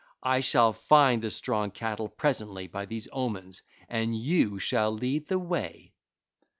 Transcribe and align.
I 0.23 0.39
shall 0.39 0.73
find 0.73 1.21
the 1.21 1.29
strong 1.29 1.69
cattle 1.69 2.09
presently 2.09 2.65
by 2.65 2.87
these 2.87 3.07
omens, 3.13 3.61
and 3.87 4.17
you 4.17 4.57
shall 4.57 4.91
lead 4.91 5.27
the 5.27 5.37
way. 5.37 5.93